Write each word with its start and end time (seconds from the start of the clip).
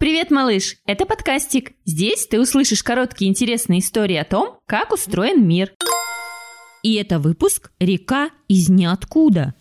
Привет, 0.00 0.30
малыш! 0.30 0.78
Это 0.86 1.04
подкастик. 1.04 1.72
Здесь 1.84 2.26
ты 2.26 2.40
услышишь 2.40 2.82
короткие 2.82 3.30
интересные 3.30 3.80
истории 3.80 4.16
о 4.16 4.24
том, 4.24 4.56
как 4.64 4.94
устроен 4.94 5.46
мир. 5.46 5.74
И 6.82 6.94
это 6.94 7.18
выпуск 7.18 7.70
«Река 7.78 8.30
из 8.48 8.70
ниоткуда». 8.70 9.52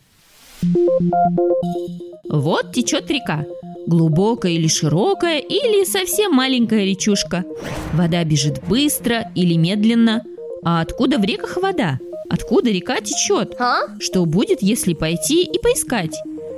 Вот 2.30 2.72
течет 2.72 3.12
река. 3.12 3.44
Глубокая 3.86 4.54
или 4.54 4.70
широкая, 4.70 5.40
или 5.40 5.84
совсем 5.84 6.32
маленькая 6.32 6.86
речушка. 6.86 7.44
Вода 7.92 8.24
бежит 8.24 8.64
быстро 8.66 9.30
или 9.36 9.56
медленно. 9.56 10.24
А 10.64 10.80
откуда 10.80 11.18
в 11.18 11.24
реках 11.26 11.58
вода? 11.58 12.00
Откуда 12.30 12.70
река 12.70 13.02
течет? 13.02 13.60
А? 13.60 14.00
Что 14.00 14.24
будет, 14.26 14.62
если 14.62 14.94
пойти 14.94 15.44
и 15.44 15.60
поискать? 15.60 16.16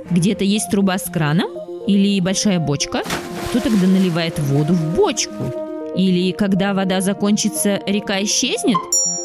Где-то 0.08 0.44
есть 0.44 0.70
труба 0.70 0.98
с 0.98 1.10
краном? 1.10 1.50
Или 1.88 2.20
большая 2.20 2.60
бочка? 2.60 3.02
Кто 3.52 3.60
тогда 3.60 3.86
наливает 3.86 4.38
воду 4.38 4.72
в 4.72 4.96
бочку? 4.96 5.52
Или 5.94 6.32
когда 6.32 6.72
вода 6.72 7.02
закончится, 7.02 7.82
река 7.86 8.22
исчезнет? 8.22 8.78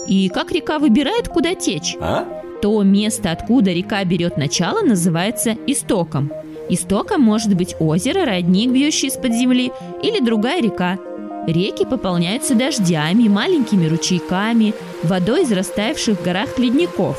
И 0.05 0.27
как 0.27 0.51
река 0.51 0.79
выбирает, 0.79 1.29
куда 1.29 1.55
течь? 1.55 1.95
А? 2.01 2.25
То 2.61 2.83
место, 2.83 3.31
откуда 3.31 3.71
река 3.71 4.03
берет 4.03 4.35
начало, 4.35 4.81
называется 4.81 5.55
истоком. 5.65 6.29
Истоком 6.67 7.21
может 7.21 7.55
быть 7.55 7.77
озеро, 7.79 8.25
родник, 8.25 8.71
бьющий 8.71 9.07
из-под 9.07 9.31
земли, 9.31 9.71
или 10.03 10.19
другая 10.19 10.61
река. 10.61 10.99
Реки 11.47 11.85
пополняются 11.85 12.53
дождями, 12.53 13.29
маленькими 13.29 13.87
ручейками, 13.87 14.73
водой 15.03 15.43
из 15.43 15.53
растаявших 15.53 16.19
в 16.19 16.23
горах 16.25 16.59
ледников. 16.59 17.17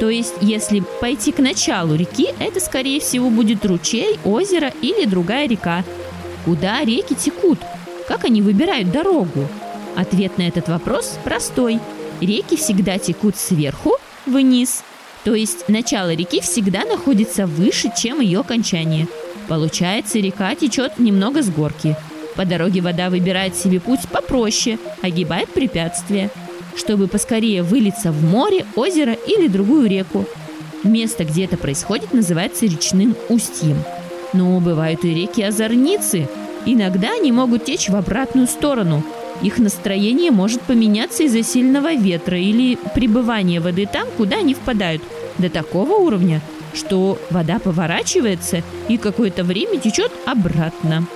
То 0.00 0.10
есть, 0.10 0.34
если 0.40 0.82
пойти 1.00 1.30
к 1.30 1.38
началу 1.38 1.94
реки, 1.94 2.30
это, 2.40 2.58
скорее 2.58 2.98
всего, 2.98 3.30
будет 3.30 3.64
ручей, 3.64 4.18
озеро 4.24 4.72
или 4.82 5.04
другая 5.04 5.46
река. 5.46 5.84
Куда 6.48 6.82
реки 6.82 7.14
текут? 7.14 7.58
Как 8.08 8.24
они 8.24 8.40
выбирают 8.40 8.90
дорогу? 8.90 9.46
Ответ 9.96 10.38
на 10.38 10.48
этот 10.48 10.68
вопрос 10.68 11.18
простой. 11.22 11.78
Реки 12.22 12.56
всегда 12.56 12.96
текут 12.96 13.36
сверху 13.36 13.96
вниз. 14.24 14.82
То 15.24 15.34
есть 15.34 15.68
начало 15.68 16.14
реки 16.14 16.40
всегда 16.40 16.86
находится 16.86 17.46
выше, 17.46 17.92
чем 17.94 18.20
ее 18.22 18.40
окончание. 18.40 19.08
Получается, 19.46 20.20
река 20.20 20.54
течет 20.54 20.98
немного 20.98 21.42
с 21.42 21.50
горки. 21.50 21.96
По 22.34 22.46
дороге 22.46 22.80
вода 22.80 23.10
выбирает 23.10 23.54
себе 23.54 23.78
путь 23.78 24.08
попроще, 24.10 24.78
огибает 25.02 25.50
препятствия, 25.50 26.30
чтобы 26.76 27.08
поскорее 27.08 27.62
вылиться 27.62 28.10
в 28.10 28.24
море, 28.24 28.64
озеро 28.74 29.12
или 29.12 29.48
другую 29.48 29.86
реку. 29.86 30.24
Место, 30.82 31.24
где 31.24 31.44
это 31.44 31.58
происходит, 31.58 32.14
называется 32.14 32.64
речным 32.64 33.14
устьем. 33.28 33.76
Но 34.32 34.60
бывают 34.60 35.04
и 35.04 35.14
реки-озорницы. 35.14 36.28
Иногда 36.66 37.12
они 37.12 37.32
могут 37.32 37.64
течь 37.64 37.88
в 37.88 37.96
обратную 37.96 38.46
сторону. 38.46 39.02
Их 39.42 39.58
настроение 39.58 40.30
может 40.30 40.60
поменяться 40.62 41.22
из-за 41.22 41.42
сильного 41.42 41.94
ветра 41.94 42.38
или 42.38 42.76
пребывания 42.94 43.60
воды 43.60 43.86
там, 43.86 44.08
куда 44.16 44.38
они 44.38 44.54
впадают. 44.54 45.02
До 45.38 45.48
такого 45.48 45.92
уровня, 45.92 46.40
что 46.74 47.18
вода 47.30 47.58
поворачивается 47.58 48.62
и 48.88 48.98
какое-то 48.98 49.44
время 49.44 49.78
течет 49.78 50.12
обратно. 50.26 51.06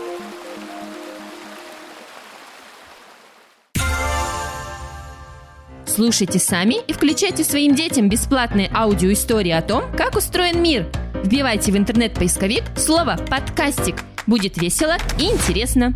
Слушайте 5.84 6.38
сами 6.38 6.76
и 6.86 6.94
включайте 6.94 7.44
своим 7.44 7.74
детям 7.74 8.08
бесплатные 8.08 8.70
аудиоистории 8.74 9.52
о 9.52 9.60
том, 9.60 9.84
как 9.94 10.16
устроен 10.16 10.62
мир. 10.62 10.86
Вбивайте 11.24 11.72
в 11.72 11.76
интернет-поисковик 11.76 12.64
слово 12.76 13.16
«подкастик». 13.30 13.96
Будет 14.26 14.60
весело 14.60 14.96
и 15.18 15.24
интересно. 15.24 15.94